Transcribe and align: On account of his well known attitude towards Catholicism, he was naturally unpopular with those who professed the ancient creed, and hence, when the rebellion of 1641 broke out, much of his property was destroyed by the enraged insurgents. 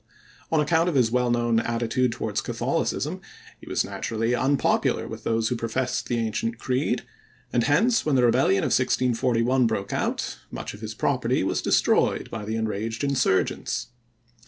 On 0.51 0.59
account 0.59 0.89
of 0.89 0.95
his 0.95 1.11
well 1.11 1.29
known 1.29 1.59
attitude 1.59 2.11
towards 2.11 2.41
Catholicism, 2.41 3.21
he 3.59 3.69
was 3.69 3.85
naturally 3.85 4.33
unpopular 4.33 5.07
with 5.07 5.23
those 5.23 5.49
who 5.49 5.55
professed 5.55 6.07
the 6.07 6.17
ancient 6.17 6.57
creed, 6.57 7.03
and 7.53 7.65
hence, 7.65 8.03
when 8.03 8.15
the 8.15 8.23
rebellion 8.25 8.63
of 8.63 8.69
1641 8.73 9.67
broke 9.67 9.93
out, 9.93 10.39
much 10.49 10.73
of 10.73 10.81
his 10.81 10.95
property 10.95 11.43
was 11.43 11.61
destroyed 11.61 12.31
by 12.31 12.43
the 12.45 12.55
enraged 12.55 13.03
insurgents. 13.03 13.89